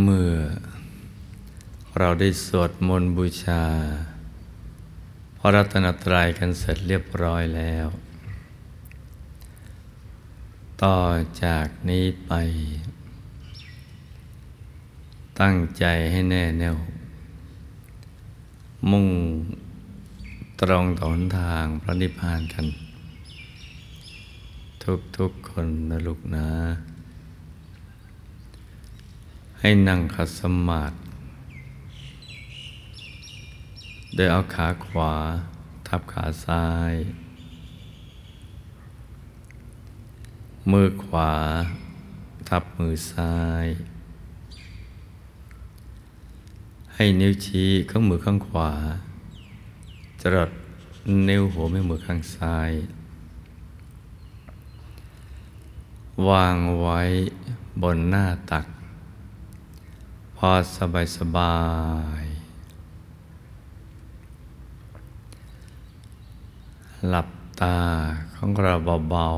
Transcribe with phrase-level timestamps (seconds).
[0.00, 0.34] เมื่อ
[1.98, 3.64] เราได้สวดมนต์บูชา
[5.38, 7.86] พระรัตนตรัยกันเสร็จเรียบร้อยแล้ว
[10.82, 10.98] ต่อ
[11.44, 12.32] จากนี้ไป
[15.40, 16.76] ตั้งใจให้แน่แน่ว
[18.90, 19.08] มุ่ง
[20.60, 22.66] ตรงต่อหนทางพระนิพพานกัน
[25.18, 26.48] ทุกๆคนนะลูกนะ
[29.64, 30.96] ให้นั่งขัดสมาธิ
[34.14, 35.14] โดยเอาขาขวา
[35.86, 36.94] ทับขาซ้าย
[40.70, 41.32] มือขวา
[42.48, 43.66] ทับมือซ้าย
[46.94, 48.72] ให้นิ้วชี้ข้างมือข้างขวา
[50.20, 50.50] จรด
[51.28, 52.70] นิ้วหัวแม่มือข้างซ้าย
[56.28, 57.00] วางไว้
[57.82, 58.66] บนหน้าตัก
[60.50, 61.56] อสบายสบา
[62.22, 62.24] ย
[67.08, 67.28] หลับ
[67.60, 67.78] ตา
[68.36, 68.74] ของเรา
[69.10, 69.28] เบา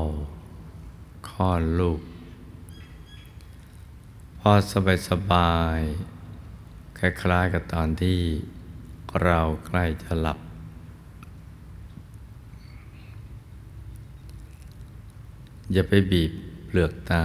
[0.61, 2.01] ๆคลอดลูก
[4.39, 5.79] พอสบายสบาย
[6.97, 8.19] คล้ายๆกับตอนที่
[9.23, 10.39] เราใกล้จะหลับ
[15.73, 16.31] อย่าไปบีบ
[16.65, 17.23] เปลือกตา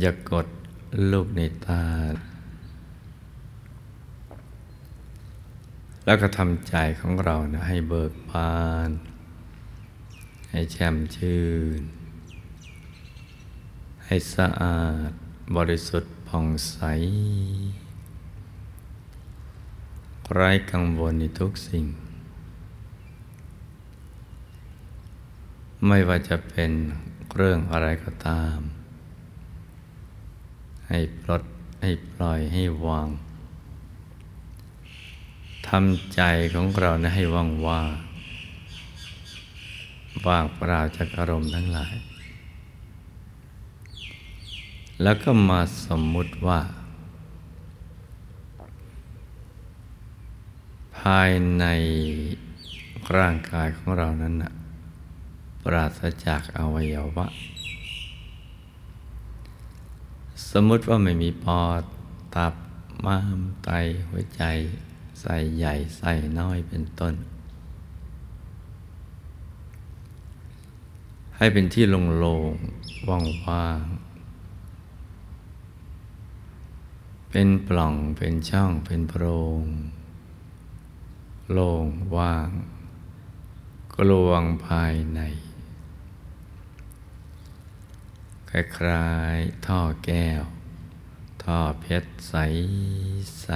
[0.00, 0.46] อย่ากด
[1.12, 1.86] ลูกในตา
[6.04, 8.56] แล้วก็ทำใจของเรานะให้เบิกบา
[8.88, 8.90] น
[10.50, 11.44] ให้แช่มชื่
[11.78, 11.80] น
[14.04, 15.10] ให้สะอาด
[15.56, 16.78] บริสุทธิ์ผ่องใส
[20.34, 21.86] ไร้กังวลในทุกสิ่ง
[25.86, 26.70] ไม่ว่าจะเป็น
[27.36, 28.58] เรื่องอะไรก็ตาม
[30.88, 31.42] ให้ปลด
[31.82, 33.08] ให้ปล่อยให้วาง
[35.68, 36.20] ทำใจ
[36.54, 37.88] ของเรานะให้ว่างว่าง
[40.26, 41.94] ว่างเปล่าจากอารมณ์ทั้งหลาย
[45.02, 46.60] แล้วก็มาสมมุติว่า
[50.98, 51.64] ภายใน
[53.16, 54.52] ร่างกายของเรานั้นนะ
[55.62, 57.26] ปราศจากอวัยวะ
[60.50, 61.82] สมมติว่าไม่มีปอด
[62.36, 62.54] ตับ
[63.04, 63.70] ม้าม ไต
[64.08, 64.42] หัวใจ
[65.20, 67.14] ใส่ใหญ่ ใส่น้อยเป็นต้น
[71.36, 73.08] ให้เป็นที่โล่งๆ
[73.48, 74.06] ว่างๆ
[77.30, 79.24] เป็นปล่อง เป็นช่อง เป็นโพร
[79.60, 79.62] ง
[81.52, 81.86] โล่ง
[82.16, 82.48] ว่าง
[83.94, 85.20] กลวงภายใน
[88.56, 90.42] คล้ายๆท่อแก้ว
[91.44, 92.34] ท่อเพชรใส
[93.42, 93.48] ใส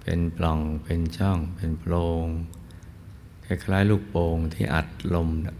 [0.00, 2.28] เป็นปล่องเป็นช่องเป็นโพรง
[3.44, 5.56] คล้ายๆลูกโป่งที่อัดลมนะ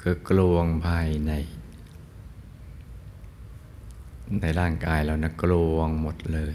[0.00, 1.32] คือกลวงภายใน
[4.40, 6.54] ในร่างกายเรานะกลวงหมดเลย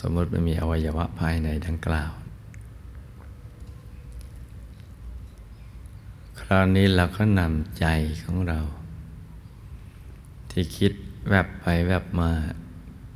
[0.00, 2.12] สมมติไม่มีอวัยวะภายในดังกล่าว
[6.37, 7.86] ค ราวนี้เราก็นำใจ
[8.22, 8.60] ของเรา
[10.50, 10.92] ที่คิด
[11.28, 12.30] แวบไปแวบมา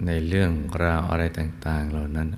[0.06, 0.52] ในเรื่อง
[0.84, 2.28] ราวอะไรต่าง ๆ เหล่านั้น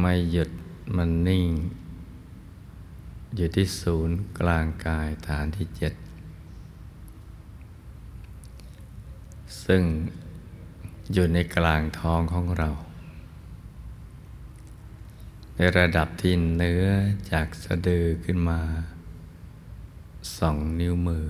[0.00, 0.50] ไม่หยุด
[0.96, 1.46] มันนิ่ง
[3.36, 5.94] อยู่ที่ศูนย์กลางกายฐานที่เจ็ด
[9.64, 9.82] ซึ่ง
[11.12, 12.70] อยู่ในกลางท้องของเรา
[15.60, 16.84] ในระดับที่เนื้อ
[17.32, 18.60] จากสะดือขึ้นมา
[20.38, 21.26] สองนิ้วมือ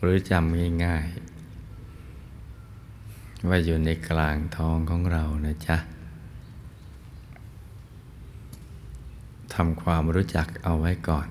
[0.00, 5.78] หรือจำง่ายๆ ว่าอยู่ในกลางท้องของเรานะจ๊ะ
[9.54, 11.28] ทำความรู้จักเอาไว้ก่อน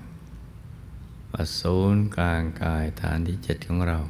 [1.30, 4.00] ว่าศูนย์กลางกายฐานที่เจ็ดของเรา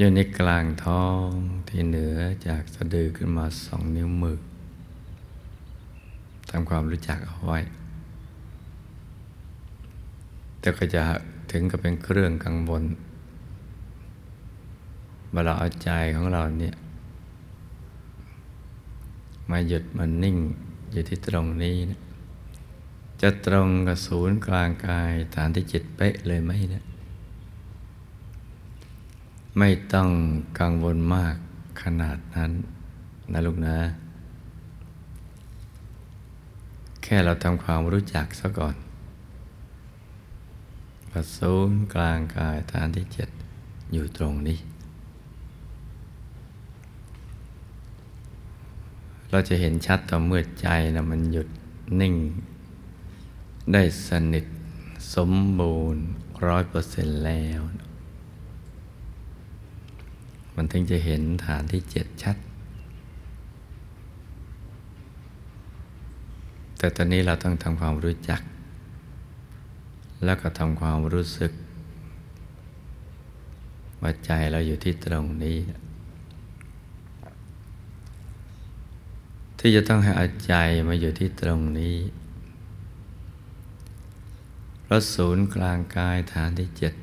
[0.00, 1.26] อยู่ในกลางท้อง
[1.68, 2.16] ที่เหนือ
[2.46, 4.38] จากสะดือขึ้นมาสองนิ้วมือ
[6.50, 7.58] ทำความรู้จักเอาไว้
[10.60, 11.02] แต่ก็จะ
[11.52, 12.84] ถึงกับเป็นเครื่องกังวล
[15.32, 16.74] เวลาเอาใจของเราเนี่ย
[19.50, 20.36] มาหยุดมันนิ่ง
[20.92, 22.00] อยู่ที่ตรงนี้นะ
[23.20, 26.87] จะตรงกับศูนย์กลางกายฐานที่จิตเป๊ะเลยไหมเนะี่ย
[29.58, 30.08] ไม่ต้อง
[30.60, 31.36] กังวลมาก
[31.82, 32.52] ขนาดนั้น
[33.32, 33.76] นะลูกนะ
[37.02, 38.76] แค่เราทำความรู้จักซะก่อน
[41.10, 43.28] ประศูนย์กลางกายฐานที่เจ็ด
[43.92, 44.58] อยู่ตรงนี้
[49.30, 51.48] เราจะเห็นชัดต่อเมื่อใจนะมันหยุด
[52.00, 52.14] นิ่ง
[53.72, 54.46] ได้สนิท
[55.14, 56.02] สมบูรณ์
[56.46, 57.60] ร้อยเปอร์เซ็นต์แล้ว
[60.60, 62.36] มันถึงจะเห็นฐานที่เจ็ดชัด
[66.78, 68.40] แต่ตอนนี้เราต้องทำความรู้จัก
[70.24, 71.52] แล้วก็ทำความรู้สึก
[74.02, 75.58] ว่าใจเราอยู่ที่ตรงนี้
[79.58, 80.54] ที่จะต้องให้อาใจ
[80.88, 81.96] มาอยู่ที่ตรงนี้
[84.84, 86.94] พระศูนย์กลางกายฐานที่เจ็ด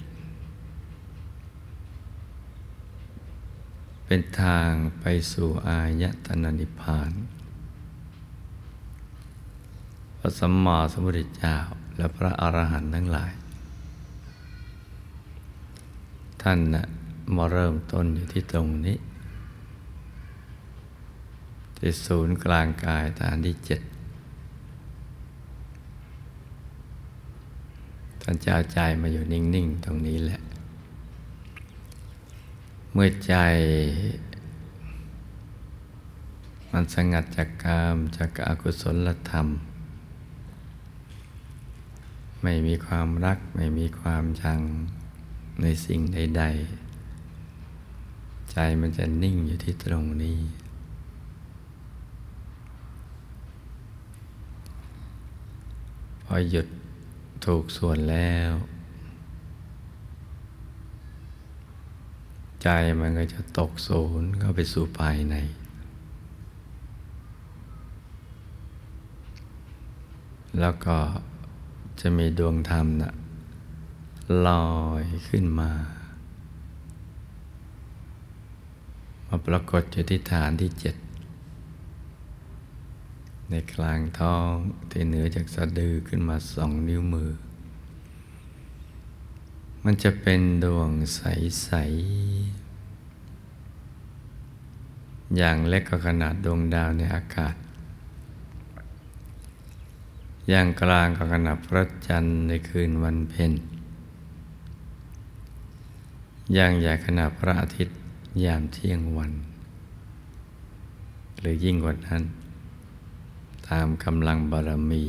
[4.05, 7.11] เป็นทางไปสู่อายตนะนิพพาน
[10.17, 11.57] พระสัมมาสัมพุทธเจ้า
[11.97, 13.33] และพระอรหันต์ทั้งหลาย
[16.41, 16.85] ท่านนะ
[17.35, 18.97] มาเริ่มต้นอยู่ที่ตรงนี้
[21.77, 23.81] ที่ศูนย์กลางกายฐานที่เจ็ด
[28.21, 30.41] ท่านจะเอาใจมาอยู่นิ่ง ๆ ตรงนี้แหละ
[32.97, 33.35] เมื่อใจ
[36.71, 39.47] มันสงัดจากกามจากอากุศลธรรม
[42.43, 44.61] ไม่มีความรักไม่มีความชัง
[45.61, 46.43] ในสิ่งใด
[47.27, 50.39] ๆ ใจมันจะนิ่งอยู่ที่ตรงนี้
[56.23, 56.67] พอหยุด
[57.45, 58.51] ถูกส่วนแล้ว
[62.67, 65.35] ใจมันก็จะตกศูนย์เข้าไปสู่ภายใน
[70.59, 70.97] แล้วก็
[71.99, 73.13] จะมีดวงธรรมนะ
[74.47, 74.69] ลอ
[75.01, 75.71] ยขึ้นมา
[79.27, 80.95] มาปรากฏอยู่ที่ฐานที่เจ็ด
[83.49, 84.51] ในกลางท้อง
[84.89, 87.31] ที่เหนือจากสะดือขึ้นมาสองนิ้วมือ
[89.87, 91.69] มันจะเป็นดวงใส
[92.93, 97.55] ๆ อย่างเล็กก็ขนาดดวงดาวในอากาศ
[100.49, 103.51] อย่างกลางก็ขนาดพระจันทร์ในคืนวันเพ็ญ
[106.53, 107.95] อย่างใหญ่ขนาดพระอาทิตย์
[108.43, 109.31] ยามเที่ยงวัน
[111.39, 112.23] หรือยิ่งกว่านั้น
[113.67, 115.03] ตามกำลังบารมี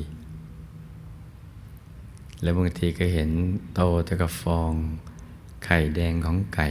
[2.42, 3.30] แล้วบางทีก็เห็น
[3.74, 4.72] โตตะกะฟอง
[5.64, 6.68] ไข่แดงของไก่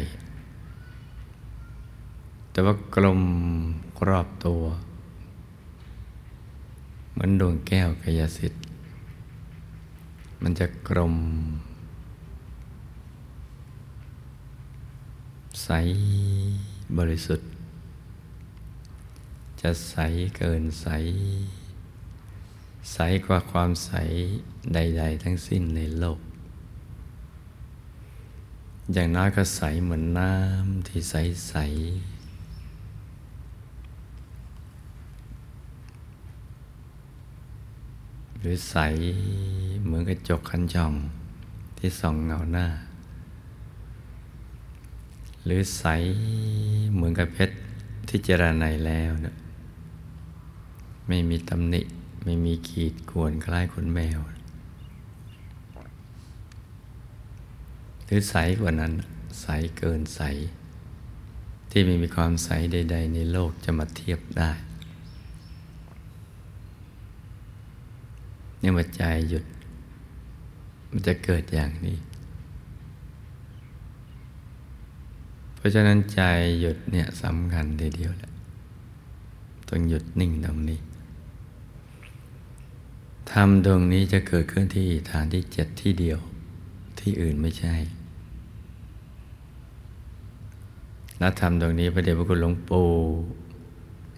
[2.51, 3.21] แต่ว่ากลม
[4.07, 4.62] รอบตัว
[7.12, 8.63] เหมือนดวงแก้วกายสิทธิ์
[10.41, 11.15] มันจะกลม
[15.63, 15.69] ใส
[16.97, 17.50] บริสุทธิ์
[19.61, 19.95] จะใส
[20.38, 20.88] เกินใส
[22.91, 23.91] ใสกว่าความใส
[24.73, 26.19] ใด ๆ ทั้งสิ้นในโลก
[28.93, 31.15] อย่างน้อยก็ใสเหมือนน้ำที่ใส
[31.47, 31.55] ใส
[38.39, 38.77] หรือใส
[39.83, 40.94] เหมือนกระจกคันช่อง
[41.77, 42.68] ที่ส่องเงาหน้า
[45.45, 45.85] หรือใส
[46.94, 47.56] เหมือนกับเพชร
[48.07, 49.35] ที่เจรไนแล้วนะ
[51.07, 51.81] ไม่มีตำหนิ
[52.25, 54.19] ไม่มีขีดข่วนคล้ายขนแมว
[58.05, 58.94] หรือใสกว่านั้น
[59.41, 60.21] ใสเกินใส
[61.69, 64.51] ที่ไม่มีความใสใด ๆ ในโลกจะมาเทียบได้
[68.59, 69.45] เนี่ยมาใจหยุด
[70.89, 71.97] มันจะเกิดอย่างนี้
[75.55, 76.21] เพราะฉะนั้นใจ
[76.59, 78.31] หยุดเนี่ยสำคัญทีเดียวแหละ
[79.67, 80.79] ต้องหยุดนิ่งตรงนี้
[83.31, 86.19] ธรรมดวงนี้จะเกิดขึ้นที่ฐานที่เจ็ดที่เดียว
[86.99, 87.75] ที่อื่นไม่ใช่
[91.19, 92.87] และธรรมดวงนี้พระเดชพระคุณหลวงปู่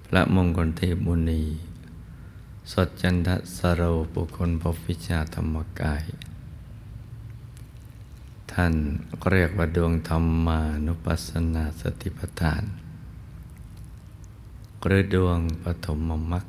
[0.07, 1.43] พระมงคลเทพมุนี
[2.71, 3.81] สดจันทสโร
[4.13, 6.03] ปุคลพบวิชาธรรมกาย
[8.51, 8.73] ท่าน
[9.31, 12.63] เรียกว่าดวงธรรมานุปัสสนาสติปัฏฐาน
[14.85, 15.99] หรือดวงปฐม
[16.31, 16.45] มรรค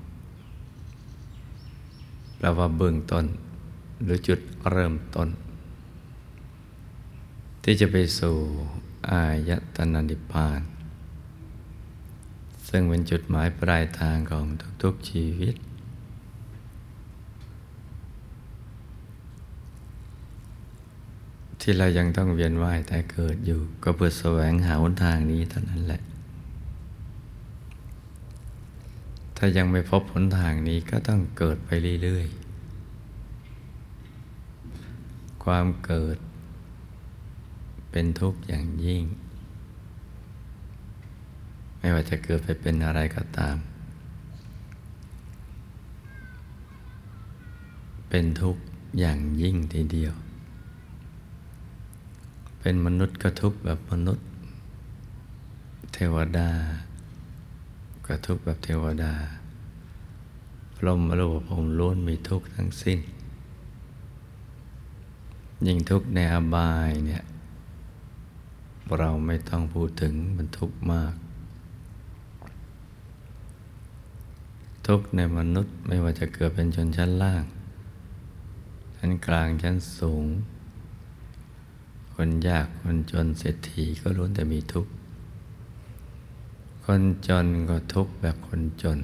[2.38, 3.24] แปลว่าเบื้องต้น
[4.02, 4.40] หรือจุด
[4.70, 5.28] เริ่มต้น
[7.62, 8.36] ที่จะไปสู่
[9.10, 10.60] อายตนะนิพพาน
[12.68, 14.46] ซึ่งเป็นจุดหมายปลายทางของ
[14.82, 15.54] ทุกๆชีวิต
[21.60, 26.00] ที่เรายังต้องเวียนว่ายแต่เกิดอยู่ ก็เพื่อแสวงหาหนทางนี้เท่านั้นแหละ
[29.40, 31.70] ถ้ายังไม่พบหนทางนี้ก็ต้องเกิดไป
[32.02, 36.16] เรื่อยๆ ความเกิด
[37.90, 39.02] เป็นทุกข์อย่างยิ่ง
[41.78, 43.56] ไม่ว่าจะเกิดไปเป็นอะไรก็ตาม
[48.08, 48.62] เป็นทุกข์
[48.98, 50.14] อย่างยิ่งทีเดียว
[52.60, 54.26] เป็นมนุษย์ก็ทุกข์แบบมนุษย์
[55.92, 56.50] เทวดา
[58.08, 59.14] ก็ทุกข์แบบเทวดา
[60.76, 62.98] พรหมรูปภพล้วนมีทุกข์ทั้งสิ้น
[65.66, 67.22] ยิ่งทุกข์ในอบายเนี่ย
[68.98, 71.14] เราไม่ต้องพูดถึงมันทุกข์มาก
[74.86, 77.44] ทุกข์ในมนุษย์ไม่ว่าจะเกิดเป็นชนชั้นล่าง
[78.96, 80.26] ชั้นกลางชั้นสูง
[82.14, 84.92] คนยากคนจนเศรษฐีก็ล้วนแต่มีทุกข์
[86.90, 88.98] คนจนก็ทุกข์แบบคนจน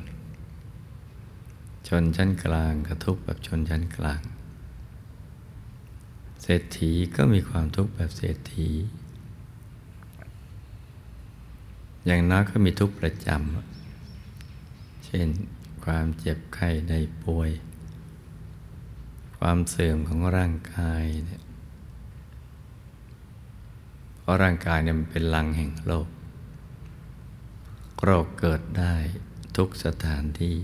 [1.88, 4.23] ชนชั้นกลางก็ทุกข์แบบชนชั้นกลาง
[6.43, 8.69] เศรษฐีก็มีความทุกข์แบบเศรษฐี
[12.07, 15.29] อย่างน้อยก็มีทุกข์ประจำ เช่น
[15.85, 17.50] ความเจ็บไข้ได้ป่วย
[19.38, 21.43] ความเสื่อมของร่างกายเนี่ย
[24.19, 26.09] เพราะร่างกายเนี่ยมันเป็นลังแห่งโรค
[28.03, 28.95] โรคเกิดได้
[29.57, 30.57] ทุกสถานที่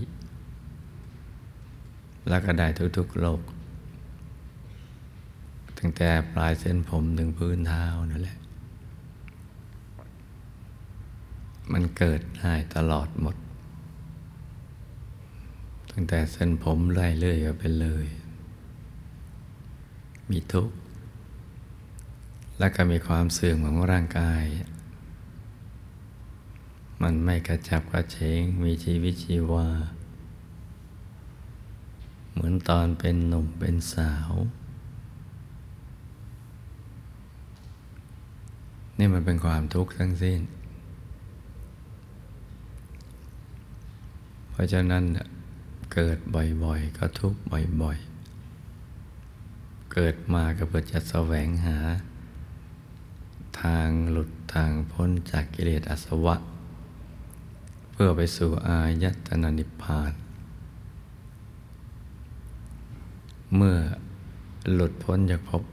[2.29, 3.41] แล้วก็ได้ทุกๆโรค
[5.77, 8.37] ตั้งแต่ปลายเส้นผมถึงพื้นเท้านั่นแหละ
[11.71, 13.35] มันเกิดได้ตลอดหมด
[15.91, 18.05] ตั้งแต่เส้นผมไล่เลื่อยไปเลย
[20.29, 20.75] มีทุกข์
[22.59, 24.43] และก็มีความเสื่อมของร่างกาย
[27.01, 29.67] มันไม่กระจับกระเฉงมีชีวิตชีวา
[32.31, 34.31] เหมือนตอนเป็นหนุ่มเป็นสาว
[38.97, 40.39] นี่มันเป็นความทุกข์ทั้งสิ้น
[44.51, 45.03] เพราะฉะนั้น
[45.93, 46.17] เกิด
[46.63, 47.39] บ่อยๆ ก็ทุกข์
[47.81, 51.77] บ่อยๆ เกิดมาก็เพื่อจะแสวงหา
[53.61, 56.35] ทางหลุดทางพ้นจากกิเลสอาสวะ
[58.03, 60.11] พื่อไปสู่อายตนะนิพพาน
[63.55, 63.77] เมื่อ
[64.73, 65.63] หลุดพ้นจากภพ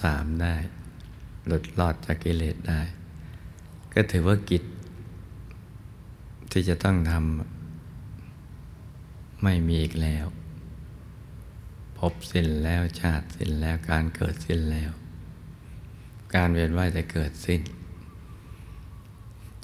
[0.00, 0.54] สามได้
[1.46, 2.80] หลุดรอดจากกิเลสได้
[3.92, 4.64] ก็ถือว่ากิจ
[6.50, 10.26] ที่จะต้องทำไม่มีอีกแล้ว
[11.98, 14.90] พบสิ้นแล้วชาติสิ้นแล้วการเกิดสิ้นแล้ว
[16.34, 17.60] การเวียนว่ายจะเกิดสิ้น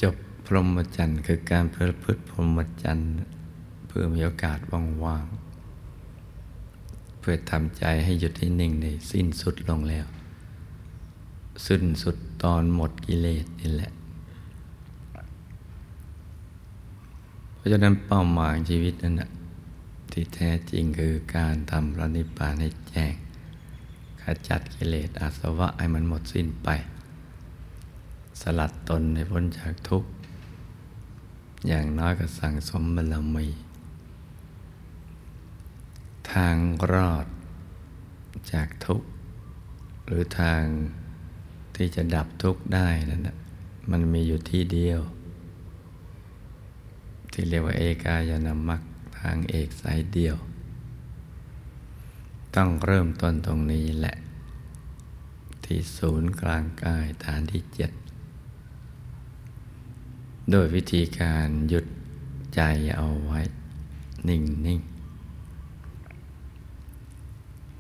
[0.05, 0.17] จบ
[0.47, 3.11] พรหมจรรย์คือการเพื่อพืชพรหมจรรย์
[3.87, 4.59] เพื่อมีโอกาส
[5.05, 10.07] ว่างๆเพื่อทำใจให้หยุดให้นิ่งในสิ้นสุดลงแล้ว
[11.67, 13.93] สิ้นสุดตอนหมดกิเลสนี่แหละ
[17.55, 19.31] เพราะฉะนั้นเป้าหมายชีวิตนั้นนะ
[20.13, 23.15] ที่แท้จริงคือการทำพระนิพพานให้แจ้ง
[24.23, 26.69] ขจัดกิเลสอาสวะให้มันหมดสิ้นไป
[28.41, 30.11] สลัดตนให้พ้นจากทุกข์
[31.69, 33.47] อย่างน้อยก็สั่งสมบารมี
[36.33, 36.57] ทาง
[36.93, 37.27] รอด
[38.53, 39.09] จากทุกข์
[40.07, 40.63] หรือทาง
[41.77, 43.37] ที่จะดับทุกข์ได้นั่นนะ
[43.91, 45.01] มันมีอยู่ที่เดียว
[47.33, 48.81] ที่เรียกว่าเอกายนามัค
[49.21, 50.37] ทางเอกสายเดียว
[52.57, 54.17] ต้องเริ่มต้นตรงนี้แหละ
[55.65, 57.91] ที่ศูนย์กลางกายฐานที่เจ็ด
[60.51, 61.87] โดยวิธีการหยุด
[62.55, 62.61] ใจ
[62.97, 63.41] เอาไว้
[64.29, 64.81] นิ่งนิ่ง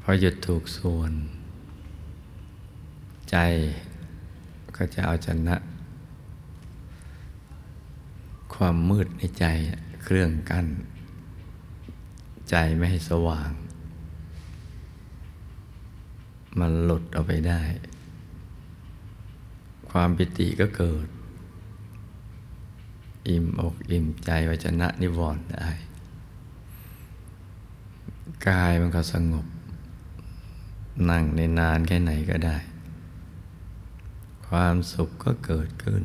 [0.02, 1.12] พอหยุดถูกส่วน
[3.30, 3.36] ใจ
[4.76, 5.56] ก็จะเอาชนะ
[8.54, 9.44] ความมืดในใจ
[10.02, 10.66] เครื่องกั้น
[12.50, 13.50] ใจไม่ให้สว่าง
[16.58, 17.62] มันหลุดออกไปได้
[19.90, 21.06] ความปิติก็เกิด
[23.28, 25.68] อิ่มอกอิ่มใจวจนะนิวรณ์ได้
[28.48, 29.46] กายมันก็สงบ
[31.10, 32.56] นั่งในนานแค่ไหนก็ได้
[34.48, 36.04] ความสุขก็เกิดขึ้น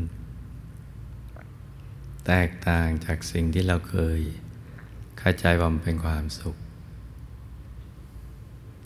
[2.25, 4.19] แตกต่างจากสิ่งที่เราเคย
[5.19, 6.55] เข้าใจว่ามันเป็นความสุข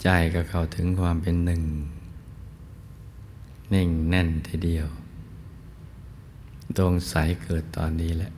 [0.04, 1.64] ใจก็เข้าถึงความเป็นหนึ่ง
[3.74, 4.88] นิ่งแน่นทีเดียว
[6.78, 8.32] ดวงใสเกิดตอนนี้แหละ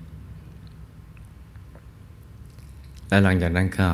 [3.07, 3.89] แล้วหลังจากนั้นก็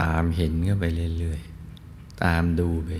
[0.00, 0.84] ตามเห็นก็ไป
[1.18, 2.90] เรื่อยๆ ตามดูไป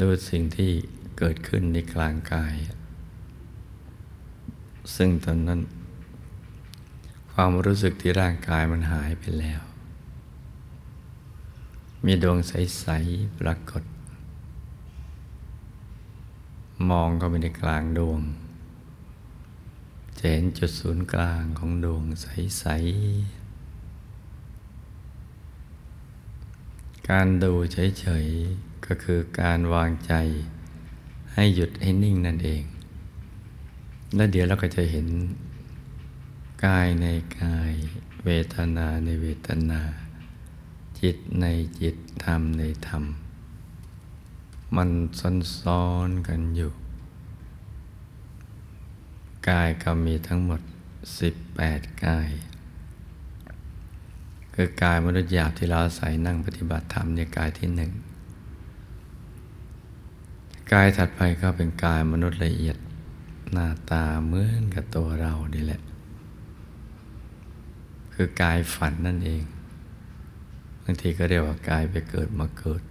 [0.00, 0.70] ดูสิ่งที่
[1.18, 2.54] เกิดขึ้นในกลางกาย
[4.96, 5.60] ซึ่งตอนนั้น
[7.32, 9.60] ความรู้สึกที่ร่างกายมันหายไปแล้ว
[12.04, 13.82] มีดวงใส ๆ ปรากฏ
[16.90, 18.20] มองเข้าไปในกลางดวง
[20.18, 23.46] จะเห็นจุดศูนย์กลางของดวงใส ๆ
[27.10, 30.12] การดูเฉย ๆ ก็คือการวางใจ
[31.32, 32.62] ให้หยุดให้นิ่งนั่นเอง
[34.14, 35.08] แล้วเดี๋ยวเราก็จะเห็น
[36.64, 37.06] กายใน
[37.40, 37.72] กาย
[38.24, 39.80] เวทนาในเวทนา
[41.00, 41.46] จิตใน
[41.80, 43.04] จิตธรรมในธรรม
[44.76, 44.90] มัน
[45.62, 46.72] ซ้อนๆกันอยู่
[49.48, 50.60] กายก็มีทั้งหมด
[51.32, 52.28] 18 กาย
[54.54, 57.92] คือกายมนุษย์หยาบที่เราอาศัยนั่งปฏิบัติธรรมในกายที่หนึ่ง
[60.72, 62.76] กายถัดไปก็เป็นกายมนุษย์ละเอียด
[63.52, 65.80] หน้าตาเหมือนกับตัวเรานี่แหละ
[68.14, 69.42] คือกายฝันนั่นเอง
[70.82, 72.82] บางทีก็เรียกว่ากายไปเกิดมาเกิด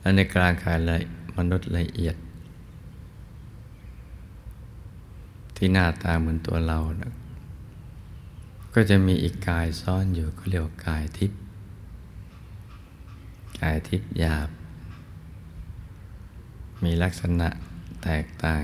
[0.00, 0.96] และในกลางกายละ
[1.36, 2.16] มนุษย์ละเอียด
[5.56, 7.12] ที่หน้าตาเหมือนตัวเรานะ
[8.74, 11.40] ก็จะมีอีกกายซ่อนอยู่ก็เรียกว่ากายทิพย์
[13.60, 14.48] กายทิพย์หยาบ
[16.82, 17.48] มีลักษณะ
[18.04, 18.62] แตกต่าง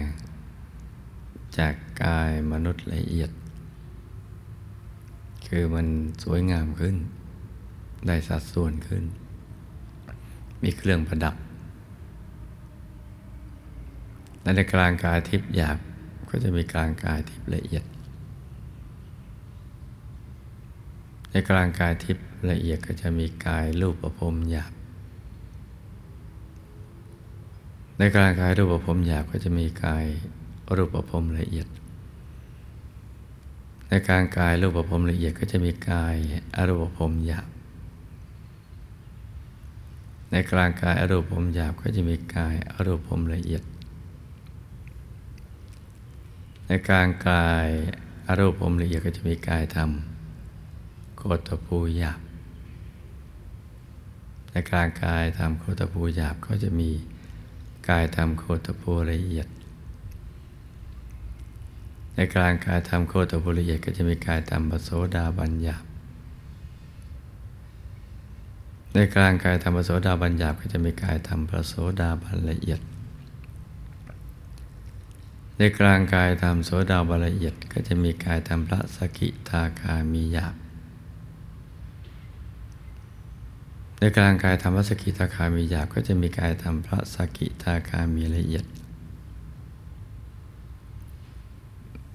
[1.59, 1.75] จาก
[2.05, 3.31] กายมนุษย์ละเอียด
[5.49, 5.87] คือมัน
[6.23, 6.97] สวยงามขึ้น
[8.07, 9.05] ได้สัดส่วนขึ้น
[10.63, 11.35] มีเครื่องประดับ
[14.43, 15.79] และในกลางกายทิพย์หยาบ
[16.29, 17.85] ก็จะมีกลางกายทิพย์ละเอียด
[21.31, 24.73] ในกลางกายทิพย์ละเอียดก็จะมีกายรูปประพรมหยาบ
[27.99, 30.05] ในกลางกายรูปภพรมหยาบก็จะมีกาย
[30.77, 31.67] รูปภพรมละเอียด
[33.89, 36.17] ในกลางกายรูปภพรมละเอียดก็จะมีกาย
[36.57, 37.49] อรูปภพรมหยาบ
[40.31, 43.63] ในกลางกายอรูปภพหยาบก็จะมีกายอรูปภพละเอียด
[46.67, 47.69] ในกลางกาย
[48.27, 49.91] อรูปภพละเอียดก็จะมีกายธรรม
[51.17, 52.21] โคตภูหยาบ
[54.51, 56.91] ในกลางกายธรรมโคตภูหยาบก็จะมี
[57.89, 59.49] กายธรรมโคตภูละเอียด
[62.15, 65.86] ในกลางกายธรรมโคตภูละเอียดก็จะมีกายธรรมปโสดาบัญญาบ
[68.99, 72.81] ในกลางกายธรรมโสดาบัญญาบก็จะมีกายธรรมปโสดาบันละเอียด
[75.59, 80.55] ในกลางกายธรรมโสดาบันละเอียด ก็จะมีกายธรรมพระสกิทาคามีหยาบ
[83.99, 88.65] ในกลางกายธรรมพระสกิทาคามีหยาบก็จะมีกายธรรมพระสกิทาคามีละเอียด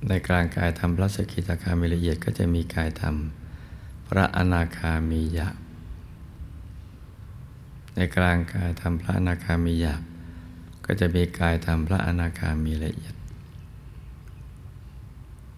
[0.07, 3.15] ในกลางกายธรรมพระสกิทาคามีละเอียด ก็จะมีกายธรรม
[4.07, 5.60] พระอนาคามีหยาบ
[7.95, 10.01] ในกลางกายธรรมพระอนาคามีหยาบ
[10.85, 13.15] ก็จะมีกายธรรมพระอนาคามีละเอียด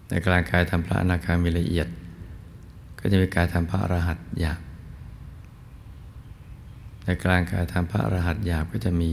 [0.08, 1.88] ในกลางกายธรรมพระอนาคามีละเอียด
[2.98, 4.60] ก็จะมีกายธรรมพระอรหัตหยาบ
[7.04, 9.10] ในกลางกายธรรมพระอรหัตหยาบก็จะมี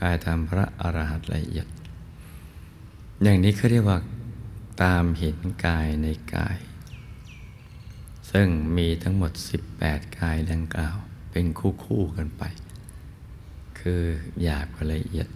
[0.00, 1.66] กายธรรมพระอรหัตละเอียด
[3.22, 3.98] อย่างนี้เขาเรียกว่า
[4.82, 6.58] ตามเห็นกายในกาย
[8.30, 9.32] ซึ่งมีทั้งหมด
[9.74, 10.96] 18 กายดังกล่าว
[11.32, 12.42] เป็นคู่คู่กันไป
[13.78, 14.02] คือ
[14.42, 15.28] หยาบกับละเอียด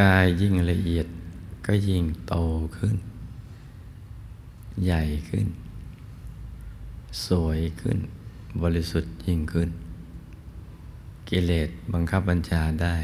[0.00, 1.06] กายยิ่งละเอียด
[1.66, 2.34] ก็ยิ่งโต
[2.76, 2.96] ขึ้น
[4.84, 5.46] ใหญ่ขึ้น
[7.26, 7.98] สวยขึ้น
[8.62, 9.68] บริสุทธิ์ยิ่งขึ้น
[11.28, 12.96] กิเลสบังคับบัญชาได้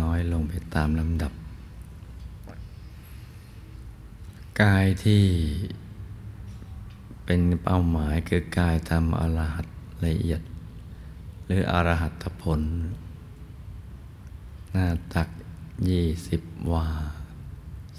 [0.00, 1.32] น้อยลงไปตามลำดับ
[4.62, 5.24] กายที่
[7.24, 9.66] เป็นเป้าหมายคือกายทำอรหัต
[10.04, 10.40] ละเอียด
[11.46, 12.60] หรืออรหัตผล
[14.70, 15.28] หน้าตัก
[15.88, 16.88] ยี่สิบวา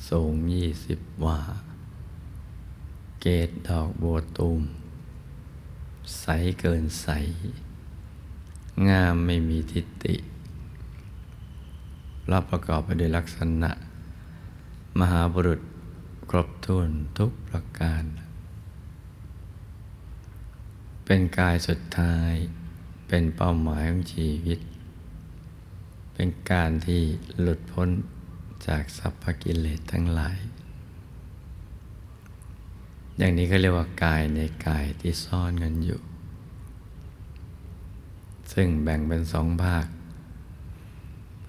[0.08, 1.40] สูงยี่สิบวา
[3.22, 4.62] เกตดอกบัวตูม
[6.20, 6.26] ใส
[6.60, 7.08] เกินใส
[8.88, 10.16] งามไม่มีทิฏฐิ
[12.32, 13.72] รับประกอบไปด้วยลักษณะ
[15.00, 15.62] มหาบุรุษ
[16.30, 18.04] ครบถ้วนทุกประการ
[21.14, 22.34] เป็นกายสุดท้าย
[23.08, 24.60] เป็นเป้าหมายของชีวิต
[26.14, 27.02] เป็นการที่
[27.40, 27.90] หลุดพ้น
[28.68, 30.38] จากสัพพกิเลสทั้งหลาย
[33.18, 36.00] อย่างนี้ก็เรียกว่ากายในกายที่ซ่อนกันอยู่
[38.54, 39.86] ซึ่งแบ่งเป็นสองภาค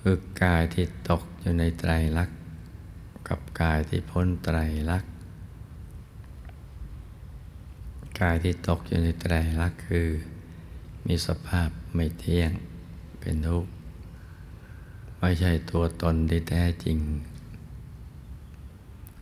[0.00, 2.38] คือกายที่ตกอยู่ในไตรลักษณ์
[3.28, 4.58] กับกายที่พ้นไตร
[4.92, 5.11] ลักษณ์
[8.22, 10.08] กายที่ตกอยู่ในไตรลักษณ์คือ
[11.06, 12.50] มีสภาพไม่เที่ยง
[13.20, 13.70] เป็นทุกข์
[15.18, 16.98] ไม่ใช่ตัวตนที่แท้จริง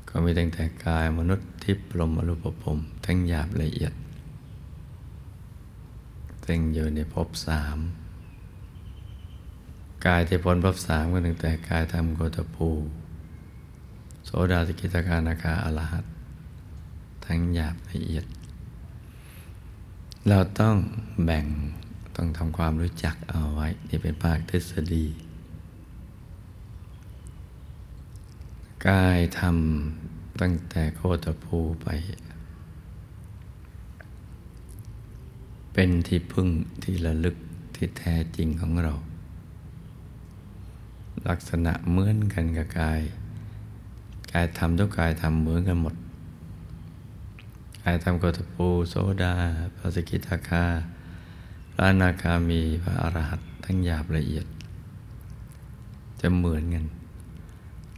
[0.09, 3.93] ก็มีตั้งแต่กายมนุษย์ทิพย์ลมอรูปภพทั้งหยาบละเอียด
[6.47, 7.79] ซึ่งอยู่ในภพสาม
[10.07, 12.69] กายที่พ้นภพสามก็ตั้งแต่กายธรรมโกตภู
[14.25, 16.05] โสดาสกิตาคานาคาอรหัต
[17.27, 18.27] ทั้งหยาบละเอียด
[20.28, 20.76] เราต้อง
[21.24, 21.46] แบ่ง
[22.16, 25.06] ต้องทำความรู้จักเอาไว้ นี่เป็นภาคทฤษฎี
[28.88, 31.88] กายทำตั้งแต่โคตภูไป
[35.72, 36.48] เป็นที่พึ่ง
[36.83, 37.37] ที่ระลึก
[37.74, 38.94] ที่แท้จริงของเรา
[41.28, 43.00] ลักษณะเหมือนกันกับกาย
[44.33, 45.94] กายทำทุกกายทำเหมือนกันหมด
[47.83, 49.35] กายทำโกตภูโสดา
[49.77, 50.64] พระสกิทาคา
[51.73, 54.47] พระนาคามีพระอรหัตทั้งหยาบละเอียด
[56.21, 56.87] จะเหมือนกัน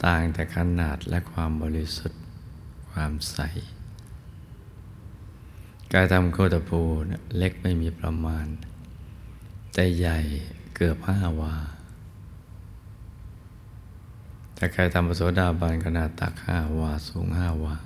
[0.05, 2.21] ต่างแต่ขนาดและความบริสุทธิ์
[2.91, 3.39] ความใส
[5.93, 6.81] กายทำโคตภู
[7.37, 8.47] เล็กไม่มีประมาณ
[9.75, 10.19] แต่ใหญ่
[10.75, 11.55] เกือบห้าวา
[14.55, 17.77] แต่กายทำปโสดาบันขนาดตักห้าวาสูงห้าวา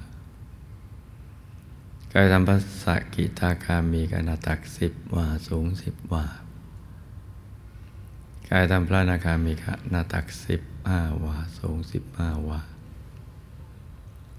[2.18, 6.26] กายทำพระสกิทาคามีขนาตักสิบวาสูงสิบวา
[8.50, 12.60] กายทำพระนาคามีขนาตักสิบห้าวาสูงสิบห้าวา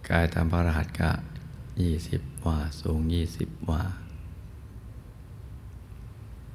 [0.10, 1.12] กายตามพระรหัสกะ
[1.82, 3.84] ยี่สิบวาสูงยี่สิบวา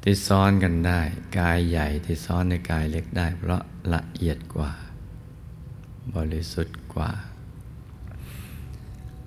[0.02, 1.00] ที่ซ้อนกันได้
[1.38, 3.62] กายใหญ่ที่ซ้อนในกายเล็กได้ เพราะ
[3.94, 4.72] ละเอียดกว่า
[6.14, 7.10] บริสุทธิ์กว่า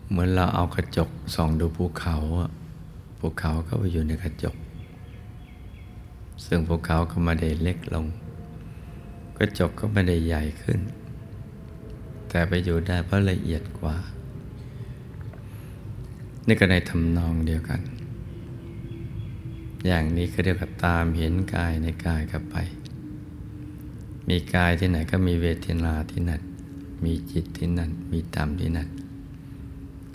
[0.09, 2.15] เหมือนเราเอากระจกส่องดูภูเขา
[3.19, 4.55] ภูเขาก็ไปอยู่ในกระจก
[6.45, 8.05] ซึ่งภูเขาก็มาได้เล็กลง
[9.37, 10.79] กระจกก็ไม่ได้ใหญ่ขึ้น
[12.29, 13.95] แต่ไปอยู่ได้เพราะละเอียดกว่า
[16.47, 17.81] นี่ก็ในทำนองเดียวกัน
[19.85, 22.55] อย่างนี้ก็เรียกว่าตามเห็นกายในกายกับไป
[24.29, 26.41] มีกายที่ไหนก็มีเวทนาที่นั่น
[27.03, 28.89] มีจิตที่นั่นมีธรรมที่นั่น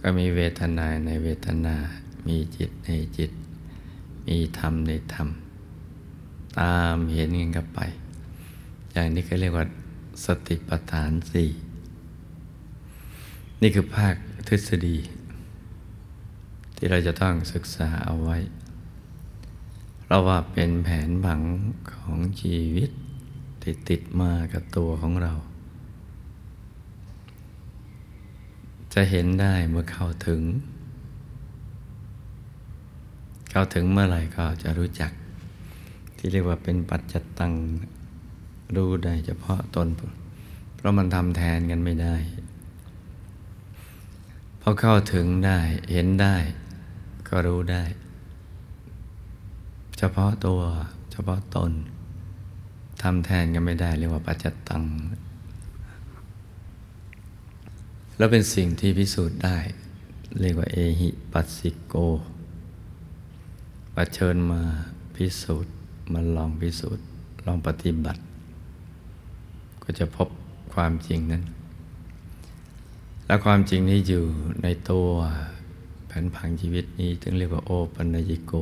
[0.00, 1.76] ก็มีเวทนาในเวทนา
[2.26, 3.30] มีจิตในจิต
[4.26, 5.28] มีธรรมในธรรม
[6.60, 7.80] ตามเห็นกันกับไป
[8.92, 9.64] อย่างนี้ก็เรียกว่า
[10.24, 11.48] สติปัฏฐานสี่
[13.62, 14.14] นี่คือภาค
[14.48, 14.96] ทฤษฎี
[16.76, 18.38] ที่เราจะต้องศึกษาเอาไว้
[20.06, 21.42] เราว่าเป็นแผนผัง
[21.92, 22.90] ของชีวิต
[23.62, 25.32] ที่ติดมากับตัวของเรา
[28.94, 30.42] จะเห็นได้เมื่อเข้าถึง
[33.50, 35.12] เข้าถึงเมื่อไหร่ก็จะรู้จัก
[36.16, 37.52] ที่เรียกว่าเป็นปัจจตัง
[38.76, 39.88] รู้ได้เฉพาะตน
[40.74, 42.16] เพราะมันทำแทนกันไม่ได้
[44.60, 45.58] พอเข้าถึงได้
[45.92, 46.36] เห็นได้
[47.28, 47.82] ก็รู้ได้
[49.98, 50.60] เฉพาะตัว
[51.12, 51.72] เฉพาะตน
[53.02, 54.84] ทำแทนกันไม่ได้ เรียกว่าปัจจตัง
[58.20, 59.58] แล้วเป็นสิ่งที่พิสูจน์ได้
[60.40, 61.94] เรียกว่าเอหิปัสสิโก
[63.94, 64.62] ประเชิญมา
[65.14, 65.72] พิสูจน์
[66.12, 67.04] มาลองพิสูจน์
[67.46, 68.20] ลองปฏิบัติ
[69.82, 70.28] ก็จะพบ
[70.74, 71.42] ความจริงนั้น
[73.26, 74.22] และความจริงนี้อยู่
[74.62, 75.08] ในตัว
[76.06, 78.52] แผนผังชีวิตนี้ถึงเรียกว่าโอปัญญิโก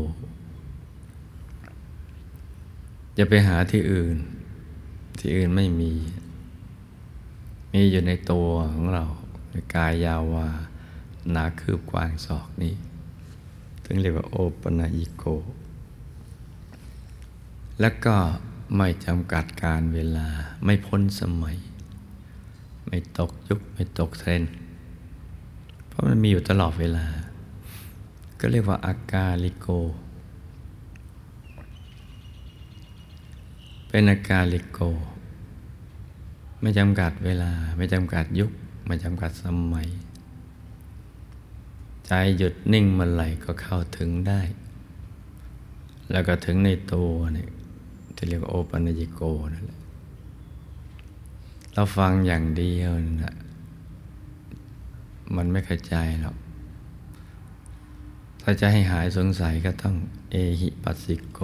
[3.15, 4.17] อย่าไปหาที่อื่น
[5.19, 5.93] ที่อื่นไม่มี
[7.73, 9.07] มีอยู่ในตัวของเรา
[9.75, 10.49] กายยาวา
[11.31, 12.75] หนาคืบกว้างศอกนี้
[13.85, 15.25] ถึงเรียกว่าโอปัญญิโก
[17.81, 18.17] แล้วก็
[18.77, 20.29] ไม่จำกัดการเวลา
[20.65, 21.57] ไม่พ้นสมัย
[22.87, 24.43] ไม่ตกยุคไม่ตกเทรน
[25.87, 27.07] เพราะมันมีอยู่ตลอดเวลา
[28.41, 29.69] ก็เรียกว่าอากาลิโก
[33.89, 34.81] เป็นอากาลิโก
[36.61, 38.51] ไม่จำกัดเวลาไม่จำกัดยุค
[38.89, 39.89] ไม่จำกัดสมัย
[42.07, 44.41] ใจหยุดนิ่งเมื่อไหร่ก็เข้าถึงได้
[46.11, 47.51] แล้วก็ถึงในตัวเนี่ย
[48.15, 49.21] ที่เรียกว่าโอปัญญิโก
[49.55, 49.81] นั่นแหละ
[51.75, 52.91] เราฟังอย่างเดียว
[53.25, 53.35] นะ
[55.37, 56.37] มันไม่เข้าใจหรอก
[58.43, 59.95] ถ้าจะให้หายสงสัยก็ต้อง
[60.31, 61.41] เอหิปัสสิโก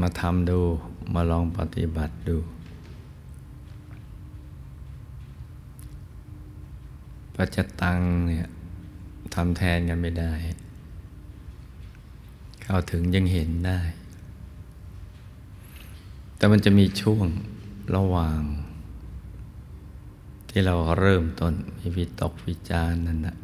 [0.00, 0.60] มาทำดู
[1.14, 2.36] มาลองปฏิบัติดู
[7.34, 8.48] ปัจจตังเนี่ย
[9.34, 10.32] ทำแทนกันไม่ได้
[12.62, 13.80] เข้าถึงยังเห็นได้
[16.36, 17.26] แต่มันจะมีช่วง
[17.96, 18.40] ระหว่าง
[20.48, 23.36] ที่เราเริ่มต้นมีวิตกวิจารนั่นนะ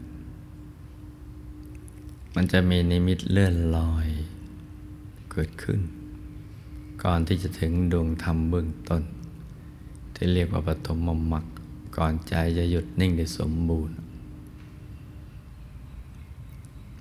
[2.34, 4.08] มันจะมีนิมิตเลื่อนลอย
[5.30, 5.80] เกิดขึ้น
[7.02, 9.02] ก่อนที่จะถึงดวงธรรมเบื้องต้น
[10.14, 11.44] ที่เรียกว่าปฐมมมรรค
[12.02, 13.96] ก่อนใจจะหยุดนิ่งได้สมบูรณ์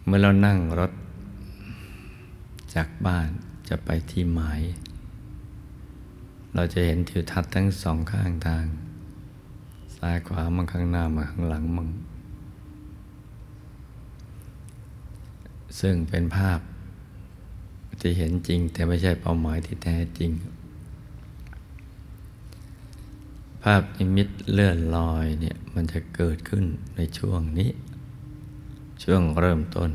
[0.05, 0.91] เมื่อเรานั่งรถ
[2.73, 3.29] จากบ้าน
[3.69, 4.62] จะไปที่หมาย
[6.55, 8.65] เราจะเห็นทิวทัศน์ทั้งสองข้างทาง
[9.95, 11.89] ซ้ายขวามั่งข้างหน้ามาข้างหลังมั่ง
[15.79, 16.59] ซึ่งเป็นภาพ
[17.99, 20.31] ที่เห็นจริงแต่ไม่ใช่เป้าหมายที่แท้จริง
[23.63, 27.69] ภาพนิมิตเลื่อนลอยเนี่ยมันจะเกิดขึ้นในช่วงนี้
[29.04, 29.91] ช่วงเริ่มต้น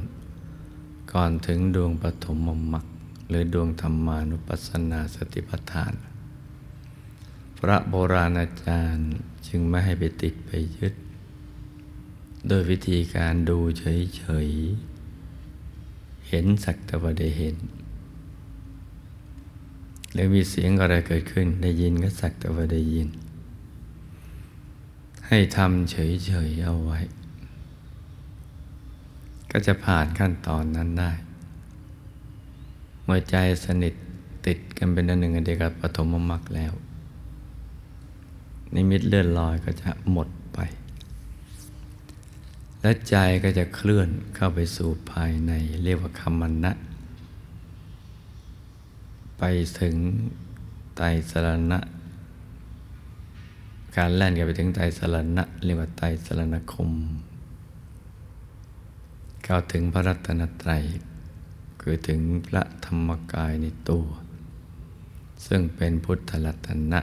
[1.13, 2.39] ก่อนถึงดวงปฐม
[2.73, 2.87] มรรค
[3.29, 5.93] หรือดวงธรรมานุปัสสนาสติปัฏฐาน
[7.59, 9.11] พระโบราณอาจารย์
[9.47, 10.95] จึงไม่ให้ไปติดไปยึด
[12.49, 17.57] โดยวิธีการดูเฉยๆ เห็นสักแต่ว่าได้เห็น
[20.13, 23.09] หรือมีเสียงอะไรเกิดขึ้นได้ยินก็สักแต่ว่าได้ยิน
[25.29, 25.97] ให้ทำเฉ
[26.49, 26.99] ยๆเอาไว้
[29.51, 31.13] ก็จะผ่านขั้นตอนนั้นได้
[33.05, 33.95] เมื่อใจสนิท
[34.47, 36.73] ติดกันเป็นอันหนึ่งอันเดียวกับปฐมมรรคแล้ว
[38.75, 40.59] นิมิตเลื่อนลอยก็จะหมดไป
[42.81, 45.53] และใจก็จะเคลื่อนเข้าไปสู่ภายใน
[45.85, 46.73] เรียกว่าคำมันนะ
[49.39, 49.43] ไป
[49.81, 49.97] ถึง
[50.97, 51.79] ไตสรณะ
[53.97, 56.91] การแล่นกันไปถึงไตสรณะเรียกว่าไตสรณคม
[59.45, 60.85] เข้าถึงพระรัตนตรัย
[61.81, 64.05] คือถึงพระธรรมกายในตัว
[65.47, 67.01] ซึ่งเป็นพุทธรัตนะ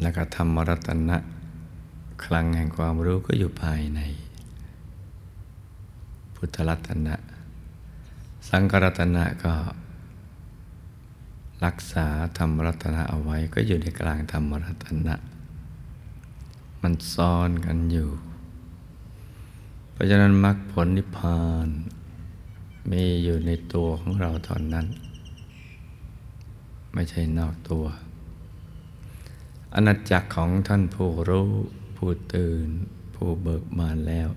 [0.00, 1.16] และก็ธรรมรัตนะ
[2.24, 4.00] คลังแห่งความรู้ก็อยู่ภายใน
[6.36, 7.14] พุทธรัตนะ
[8.48, 9.52] สังกรัตนะก็
[11.64, 12.06] รักษา
[12.38, 15.14] ธรรมรัตนะเอาไว้ก็อยู่ในกลางธรรมรัตนะ
[16.82, 18.08] มันซ้อนกันอยู่
[19.92, 21.68] เพราะฉะนั้นมรรคผลนิพพาน
[22.90, 24.86] มีอยู่ในตัวของเราตอนนั้น
[26.92, 27.84] ไม่ใช่นอกตัว
[29.74, 31.50] อณาจักรของท่านผู้รู้
[31.96, 32.68] ผู้ตื่น
[33.14, 34.28] ผู้เบิกบานแล้ว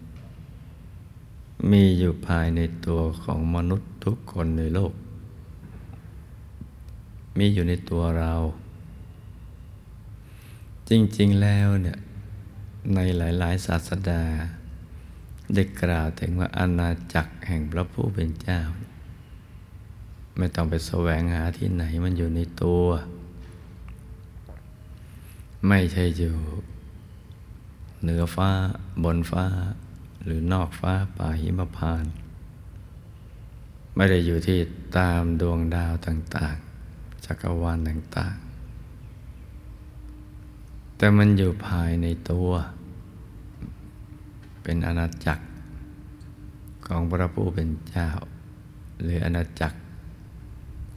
[1.71, 4.93] มีอยู่ภายในตัวของมนุษย์ทุกคนในโลก
[7.37, 8.33] มีอยู่ในตัวเรา
[10.89, 11.97] จริง ๆ แล้วเนี่ย
[12.95, 14.23] ในหลาย ๆ ศาสดา
[15.53, 18.61] ได้กล่าวถึงว่าอาณาจักรแห่งพระผู้เป็นเจ้า
[20.37, 22.85] ไม่ต้องไปแสวงหาที่ไหนมันอยู่ในตัว
[25.67, 26.35] ไม่ใช่อยู่
[28.01, 28.49] เหนือฟ้า
[29.03, 29.45] บนฟ้า
[30.23, 32.05] หรือนอกฟ้าป่าหิมพาน
[33.95, 34.59] ไม่ได้อยู่ที่
[34.97, 36.72] ตามดวงดาวต่าง ๆ
[37.25, 38.43] จักรวาลต่างๆ
[40.97, 42.49] แต่มันอยู่ภายในตัว
[44.63, 45.45] เป็นอาณาจักร
[46.87, 48.09] ของพระผู้เป็นเจ้า
[49.01, 49.79] หรืออาณาจักร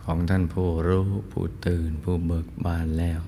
[0.05, 3.21] ของท่านผู้รู้ผู้ตื่นผู้เบิกบานแล้ว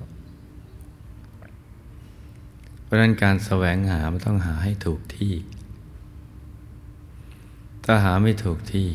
[2.83, 5.33] เพราะนั้นการแสวงหามันต้องหาให้ถูกที่
[7.85, 8.89] ถ้าหาไม่ถูกที่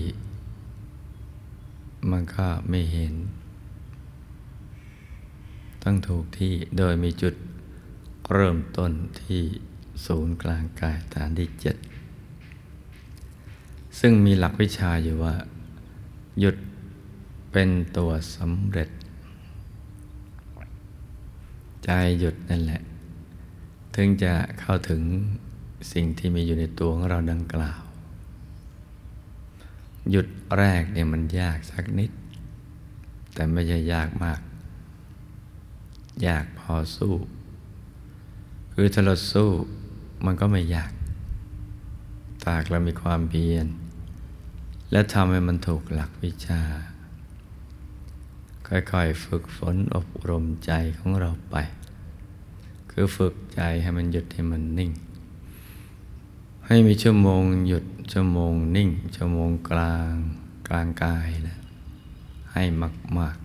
[2.12, 3.13] มันก็ไม่เห็น
[5.84, 7.36] ต้องถูกที่โดยมีจุด
[8.34, 8.91] เริ่มต้น
[9.22, 9.41] ที่
[10.06, 11.76] ศูนย์กลางกายฐานที่เจ็ด
[14.00, 15.36] ซึ่งมีหลักวิชาอยู่ว่า
[16.39, 16.56] หยุด
[17.52, 18.89] เป็นตัวสำเร็จ
[21.86, 22.82] ใจหยุดนั่นแหละ
[23.96, 25.02] ถึงจะเข้าถึง
[25.93, 27.82] สิ่งที่มีอยู่ในตัวของเราดังกล่าว
[30.12, 32.12] หยุดแรกเนี่ยมันยากสักนิด
[33.34, 34.39] แต่ไม่ใช่ยากมาก
[36.28, 37.13] ยากพอสู้
[38.73, 39.49] คือถ้าเราสู้
[40.26, 40.91] มันก็ไม่อยาก
[42.45, 43.67] ตากเรามีความเพียร
[44.91, 46.62] และทำให้มันถูกหลักวิชา
[48.67, 51.56] ค่อยๆฝึกฝนอบรมใจของเราไป
[52.91, 54.91] คือฝึกใจให้มันหยุดให้มันนิ่ง
[56.67, 60.13] ให้มีชั่วโมงหยุดชั่วโมงนิ่ง ชั่วโมงกลาง
[60.67, 61.60] กลางกายนะ
[62.54, 62.63] ให้
[63.17, 63.38] มาก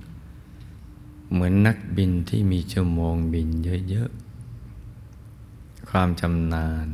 [1.32, 3.48] เหมือนนักบินที่มีชั่วโมงบิน
[3.88, 6.86] เยอะๆ ความชำนาญ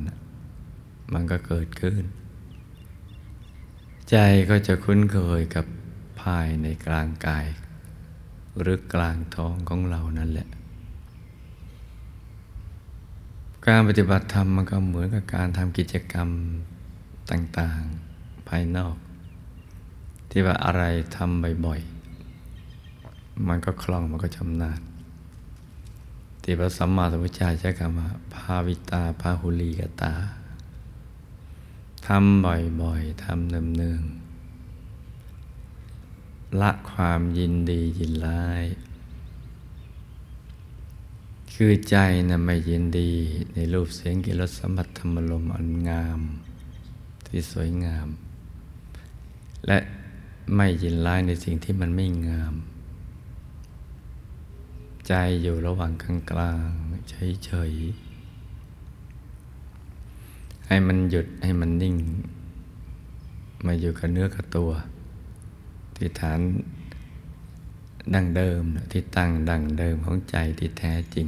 [1.13, 2.03] มันก็เกิดขึ้น
[4.11, 4.17] ใจ
[4.51, 5.67] ก็จะคุ้นเคยกับ
[6.21, 7.47] ภายในกลางกาย
[8.61, 10.49] หรือกลางท้องของเรานั่นแหละ
[13.67, 16.29] การปฏิบัติธรรมมันก็เหมือนกับการทำกิจกรรม
[17.31, 18.97] ต่างๆภายนอก
[20.31, 20.83] ที่ว่าอะไร
[21.17, 21.94] ทำบ่อยๆ
[23.49, 24.81] มันก็คล่องมันก็ชำนาญ
[26.43, 30.15] ที่พระสัมมาสัมพุทธเจ้าใช้คำว่าภาวิตาภาหุลีกตา
[32.07, 34.25] ทำบ่อยๆทำเนืองๆ
[36.61, 38.65] ละความยินดียินร้าย
[41.55, 41.97] คือใจ
[42.29, 43.11] นะไม่ยินดี
[43.55, 46.21] ในรูปเสียงกิรสสัมผัสธรรมลมอันงาม
[47.27, 48.09] ที่สวยงาม
[49.67, 49.79] และ
[50.55, 52.55] ไม่ยินร้ายในสิ่งที่มันไม่งาม
[55.09, 56.05] ใจอยู่ระหว่างก
[56.39, 57.11] ลางๆ
[57.45, 58.15] เฉยๆ
[60.69, 61.97] ให้มันหยุดให้มันนิ่ง
[63.67, 64.71] มาอยู่กับเนื้อกับตัว
[65.97, 66.41] ที่ฐาน
[68.15, 68.63] ดั้งเดิม
[68.93, 71.27] ที่ตั้งดั้งเดิมของใจที่แท้จริง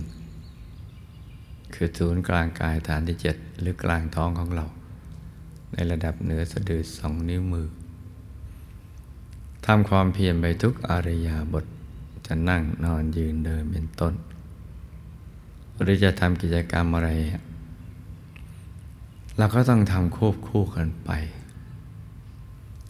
[1.75, 4.67] คือศูนย์กลางกายฐานที่เจ็ดหรือกลางท้องของเรา
[5.73, 7.69] ในระดับเหนือสะดือสองนิ้วมือ
[9.67, 11.65] ทำความเพียรไปทุกอริยาบท
[12.27, 14.15] จะนั่งนอนยืนเดินเป็นต้น
[15.81, 17.11] หรือจะทำกิจกรรมอะไร
[19.39, 21.11] เราก็ต้องทำควบคู่กันไป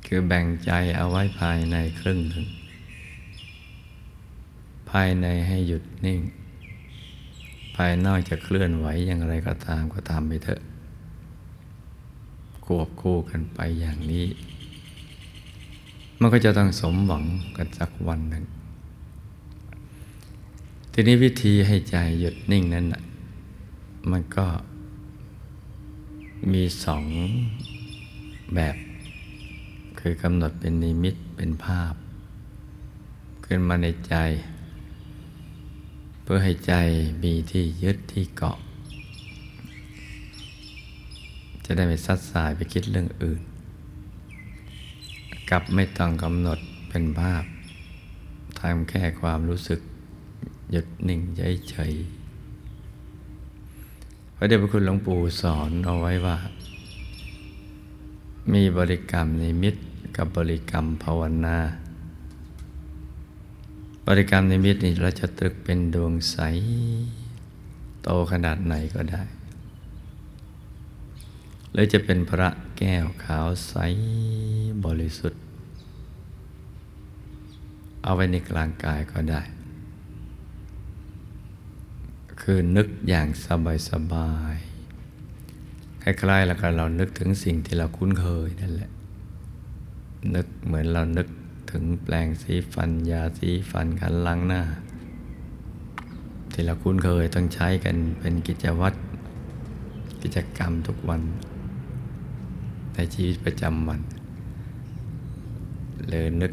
[0.07, 2.47] คือแบ่งใจเอาไว้ภายในครึ่งหนึ่ง
[4.91, 6.21] ภายในให้หยุดนิ่ง
[7.77, 10.61] ภายนอกจะเคลื่อนไหวอย่างไรก็ตามก็ทำไปเถอะ
[12.65, 14.27] ควบคู่กันไปอย่างนี้
[16.21, 17.25] มันก็จะต้องสมหวัง
[17.57, 18.45] กันสักวันหนึ่ง
[20.99, 22.87] ทีนี้วิธีให้ใจหยุดนิ่งนั้น
[24.11, 24.47] มันก็
[26.53, 27.05] มีสอง
[28.55, 28.77] แบบ
[30.01, 31.95] คือกำหนดเป็นนิมิตเป็นภาพ
[33.45, 34.15] ขึ้นมาในใจ
[36.23, 36.75] เพื่อให้ใจ
[37.23, 38.59] มีที่ยึดที่เกาะ
[41.65, 43.41] จะได้ไม่ซัดสายไปคิดเรื่องอื่น
[45.51, 47.45] กับไม่ต้องกำหนดเป็นภาพ
[48.59, 49.81] ทำแค่ความรู้สึก
[50.71, 51.21] หยุดนิ่ง
[51.69, 52.27] เฉยๆ
[54.37, 56.37] พระเดชพระคุณหลวงปู่สอนเอาไว้ว่า
[58.53, 59.75] มีบริกรรมนิมิต
[60.17, 61.59] กับบริกรรมภาวนา
[64.07, 66.37] บริกรรมนิมิตนี่เราจะตรึกเป็นดวงใส
[68.03, 69.23] โตขนาดไหนก็ได้
[71.73, 72.49] หรือจะเป็นพระ
[72.79, 73.75] แก้วขาวใส
[74.85, 75.41] บริสุทธิ์
[78.03, 79.43] เอาไว้ในกลางกายก็ได้
[82.49, 84.57] คือนึกอย่างสบายสบาย
[86.03, 88.91] คล้ายๆแล้วก็เรานึกถึงสิ่งที่เราคุ้นเคยนั่นแหละ
[90.35, 91.29] นึกเหมือนเรานึก
[91.71, 94.63] ถึงแปลงสีฟันยาสีฟันขันล้างหน้า
[96.53, 98.99] ที่เราคุ้นเคยต้องใช้กันเป็นกิจวัตร
[100.23, 101.23] กิจกรรมทุกวัน
[102.95, 104.01] ในชีวิตประจำวัน
[106.09, 106.53] เลยนึก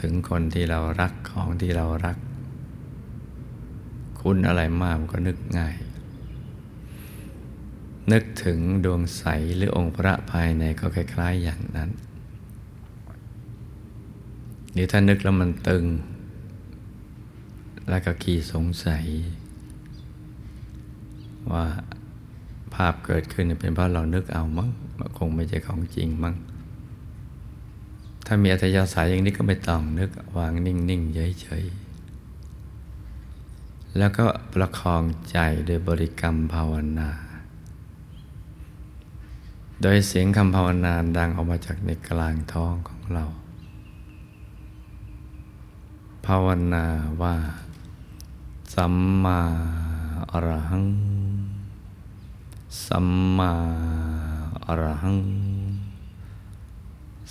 [0.00, 2.16] ถึงคนที่เรารักของที่เรารัก
[4.28, 5.74] คุ้นอะไรมากมันก็นึกง่าย
[8.12, 9.24] นึกถึงดวงใส
[9.56, 11.90] หรือองค์พระภายในก็คล้าย ๆ อย่างนั้น
[14.72, 15.84] หรือถ้านึกแล้วมันตึง
[17.88, 19.04] แล้วก็ขี่สงสัย
[21.52, 21.66] ว่า
[22.74, 24.70] ภาพเกิดขึ้นเป็นเพราะเรานึกเอามั้ง
[25.18, 26.34] คงไม่ใช่ของจริงมั้ง
[28.26, 31.85] ถ้ามีอัธยาศัยอย่างนี้ก็ไม่ต้องนึกวางนิ่ง ๆ เฉยๆ
[33.98, 37.10] แล้วก็ประคองใจโดยบริกรรมภาวนา
[39.82, 43.24] โดยเสียงคำภาวนาดังออกมาจากในกลางท้องของเรา
[46.26, 46.84] ภาวนา
[47.22, 47.34] ว่า
[48.74, 48.94] สัม
[49.24, 49.40] มา
[50.32, 50.86] อรหัง
[52.86, 53.52] สัมมา
[54.66, 55.18] อรหัง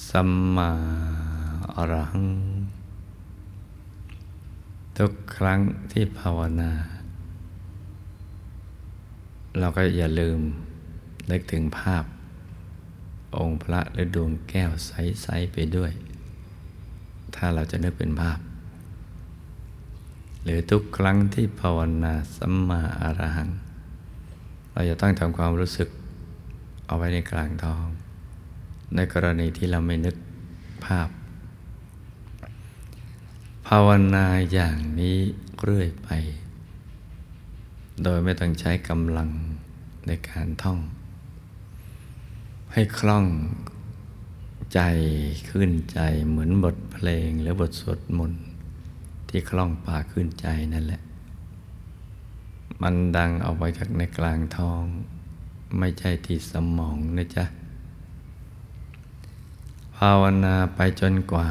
[0.09, 0.69] สัมมา
[1.75, 2.27] อรหัง
[5.01, 5.59] ทุกครั้ง
[5.91, 6.71] ที่ภาวนา
[9.59, 10.39] เราก็อย่าลืม
[11.31, 12.03] นึกถึงภาพ
[13.37, 15.91] องค์พระหรือดวงแก้วใส ๆ ไปด้วย
[17.35, 18.39] ถ้าเราจะนึกเป็นภาพ
[20.43, 23.49] หรือทุกครั้งที่ภาวนาสัมมาอรหัง
[24.73, 25.89] เราจะต้องทำความรู้สึก
[26.87, 27.85] เอาไว้ในกลางท้อง
[28.95, 30.15] ในกรณีที่เราไม่นึก
[30.85, 31.09] ภาพ
[33.69, 35.17] ภาวนาอย่างนี้
[35.61, 36.09] เรื่อยไป
[38.03, 39.29] โดยไม่ต้องใช้กำลัง
[40.07, 40.79] ในการท่อง
[42.73, 43.25] ให้คล่อง
[44.73, 44.81] ใจ
[45.49, 48.43] ขึ้นใจเหมือนบทเพลงหรือบทสวดมนต์
[49.29, 51.01] ที่คล่องปากขึ้นใจนั่นแหละ
[52.81, 54.83] มันดังออกไปจากในกลางท้อง
[55.77, 57.45] ไม่ใช่ที่สมองนะจ๊ะ
[59.97, 61.49] ภาวนาไปจนกว่า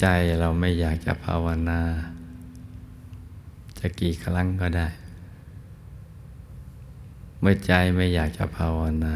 [0.00, 0.06] ใจ
[0.40, 1.80] เราไม่อยากจะภาวนา
[3.78, 4.88] จะกี่ครั้งก็ได้
[7.40, 9.14] เมื่อใจไม่อยากจะภาวนา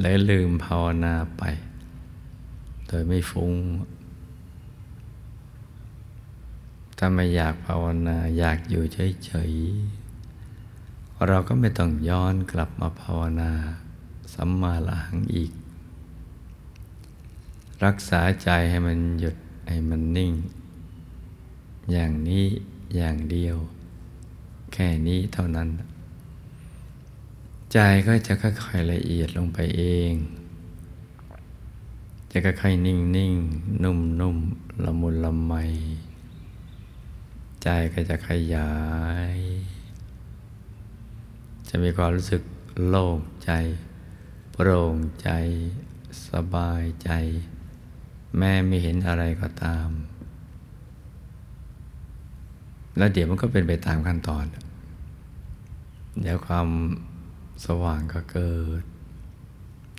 [0.00, 1.42] เลยลืมภาวนาไป
[2.86, 3.52] โดยไม่ฟุง้ง
[6.98, 13.50] ถ้าไม่อยากภาวนาอยากอยู่เฉยๆ เราก็ไม่ต้องย้อนกลับมาภาวนา
[14.34, 15.52] สัมมาหลังอีก
[17.84, 19.36] รักษาใจให้มันหยุด
[19.68, 20.32] ให้มันนิ่ง
[21.92, 22.46] อย่างนี้
[22.96, 23.56] อย่างเดียว
[24.72, 25.68] แค่นี้เท่านั้น
[27.72, 30.12] ใจก็จะค่อยๆละเอียดลงไปเอง
[32.30, 33.34] จะค่อยๆนิ่งนิ่ง
[33.84, 34.36] นุ่มนุ่ม
[34.84, 35.54] ละมุนละไม
[37.62, 38.72] ใจก็จะขยา
[39.34, 39.38] ย
[41.68, 42.42] จะมีความรู้สึก
[42.88, 43.50] โล่งใจ
[44.52, 45.30] โปร่งใจ
[46.28, 47.10] สบายใจ
[48.38, 49.88] แม่ไม่เห็นอะไรก็ตาม
[52.96, 54.44] แล้วเดี๋ยวมันก็เป็นไปตามขั้นตอน
[56.20, 56.68] เดี๋ยวความ
[57.66, 58.82] สว่างก็เกิด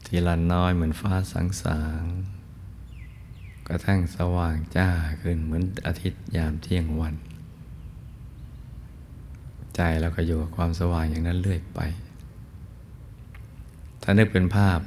[0.06, 2.04] ทีละน้อยเหมือนฟ้าสางสาง
[3.68, 4.90] กระทั่งสว่างจ้า
[5.22, 7.16] ขึ้นเหมือนอาทิตย์ยามเที่ยงวัน
[9.76, 11.80] ใจเราก็อยู่กับความสว่างอย่างนั้นเรื่อยไป
[14.02, 14.80] ถ้านึกเป็นภาพ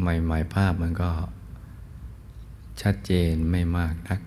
[0.00, 1.10] ใหม่ๆภาพมันก็
[2.82, 4.20] ชัดเจนไม่มากนัก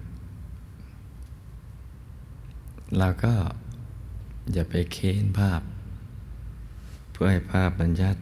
[2.97, 3.33] เราก็
[4.53, 5.61] อย่าไปเค้นภาพ
[7.11, 8.17] เพื่อให้ภาพมันชัด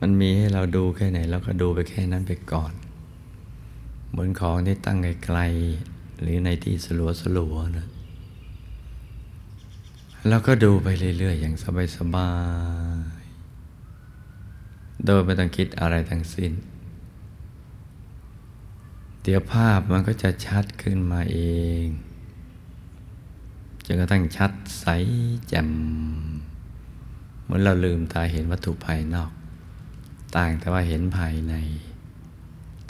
[0.00, 2.72] มันมีให้เราดูแค่ไหนเราก็ดูไปแค่นั้นไปก่อน
[4.10, 7.86] เหมือนของที่ตั้งไกลๆหรือในที่สลัวสลัวนะ
[10.28, 11.54] แล้วก็ดูไปเรื่อยๆ อย่าง
[11.96, 12.30] สบา
[13.20, 16.52] ยๆ โดยไม่ต้องคิดอะไรทั้งสิ้น
[19.22, 21.38] เดี๋ยวภาพมันก็จะชัดขึ้นมาเอ
[21.82, 21.86] ง
[23.86, 24.86] จนกระทั่งชัดใส
[25.48, 25.68] แจ่ม
[27.42, 29.30] เหมือนเราลืมตาเห็นวัตถุภายนอก
[30.36, 31.54] ต่างแต่ว่าเห็นภายใน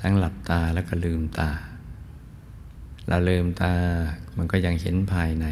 [0.01, 1.51] ทั้งหลับตาแล้วก็ลืมตา
[3.09, 3.73] เราลืมตา
[4.37, 5.47] มันก็ยังเห็นภายใน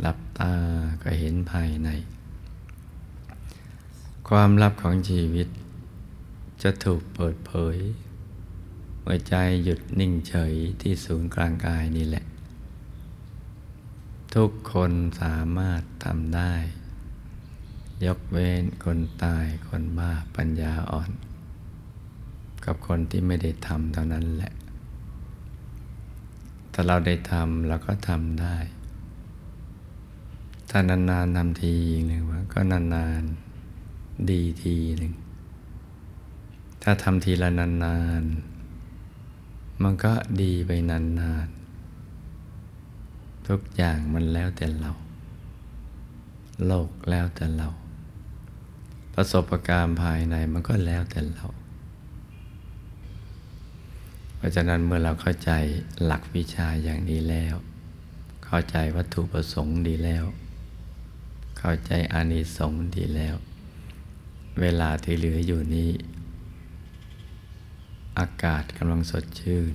[0.00, 0.52] หลับตา
[1.02, 1.88] ก็เห็นภายใน
[4.28, 5.48] ความลับของชีวิต
[6.62, 7.78] จะถูกเปิดเผย
[9.02, 9.34] เมื่อใจ
[9.64, 12.24] หยุดนิ่งเฉยที่ศูนย์กลางกายนี่แหละ
[14.34, 14.92] ทุกคน
[15.22, 16.54] สามารถทำได้
[18.04, 21.10] ยกเว้นคนตายคนบ้าปัญญาอ่อน
[22.64, 24.52] กับคนที่ไม่ได้ทำเท่านั้นแหละ
[26.72, 28.56] ถ้าเราได้ทำเราก็ทำได้
[30.70, 31.74] ถ้านานๆทำที
[32.06, 32.22] หนึ่ง
[32.54, 35.12] ก็นานๆดีทีหนึ่ง
[36.82, 38.59] ถ้าทำทีละนานๆ
[39.82, 40.12] มันก็
[40.42, 44.92] ดีไปนานๆ ทุกอย่างมันแล้วแต่เรา
[46.66, 47.68] โลกแล้วแต่เรา
[49.14, 51.46] ประสบการณ์ภายในมันก็แล้วแต่เรา
[54.36, 55.50] เพราะฉะนั้นเมื่อเราเข้าใจ
[56.04, 57.54] หลักวิชาอย่างนี้แล้ว
[58.44, 60.24] เข้าใจวัตถุประสงค์ดีแล้ว
[61.58, 63.34] เข้าใจอานิสงส์ดีแล้ว
[64.60, 65.90] เวลาที่เหลืออยู่นี้
[68.20, 69.74] อากาศกำลังสดชื่น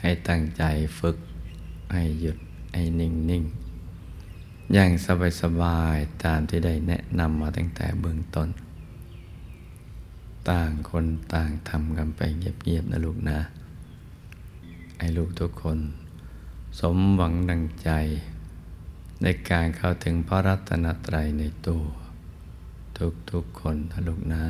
[0.00, 0.62] ให้ตั้งใจ
[0.98, 1.16] ฝึก
[1.92, 2.38] ให้หยุด
[2.74, 3.44] ให้นิ่งนิ่ง
[4.72, 8.48] อย่างสบายสบายตามที่ได้แนะนำมาตั้งแต่เบื้องต้น
[10.50, 13.38] ต่างคนต่างทำกันไปเงียบๆนะลูกนะ
[14.98, 15.78] ให้ลูกทุกคน
[16.80, 17.90] สมหวังดังใจ
[19.22, 21.84] ในการเข้าถึงพระรัตนตรัยในตัว
[23.30, 24.44] ทุกๆคนทะลุกนะ